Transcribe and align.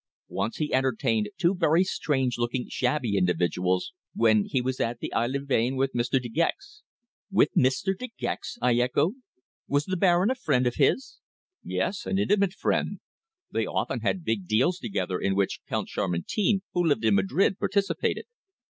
"Once 0.29 0.57
he 0.57 0.73
entertained 0.73 1.29
two 1.37 1.53
very 1.53 1.83
strange 1.83 2.39
looking 2.39 2.65
shabby 2.67 3.17
individuals 3.17 3.93
when 4.15 4.45
he 4.45 4.59
was 4.59 4.79
at 4.79 4.97
Aix 4.99 5.13
les 5.13 5.45
Bains 5.45 5.77
with 5.77 5.93
Mr. 5.93 6.19
De 6.19 6.27
Gex." 6.27 6.81
"With 7.29 7.49
Mr. 7.55 7.95
De 7.95 8.07
Gex!" 8.17 8.57
I 8.63 8.73
echoed. 8.77 9.13
"Was 9.67 9.85
the 9.85 9.95
Baron 9.95 10.31
a 10.31 10.35
friend 10.35 10.65
of 10.65 10.77
his?" 10.77 11.19
"Yes, 11.63 12.07
an 12.07 12.17
intimate 12.17 12.53
friend. 12.53 12.99
They 13.51 13.67
often 13.67 13.99
had 13.99 14.25
big 14.25 14.47
deals 14.47 14.79
together 14.79 15.19
in 15.19 15.35
which 15.35 15.59
Count 15.69 15.87
Chamartin, 15.87 16.63
who 16.73 16.83
lived 16.83 17.05
in 17.05 17.13
Madrid, 17.13 17.59
participated." 17.59 18.25